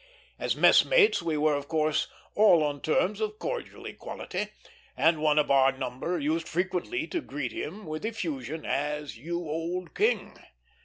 [0.39, 4.47] As messmates we were, of course, all on terms of cordial equality,
[4.97, 9.93] and one of our number used frequently to greet him with effusion as "You old
[9.93, 10.39] King."